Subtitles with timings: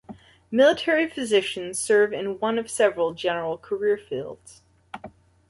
[0.49, 4.63] Military physicians serve in one of several general career fields.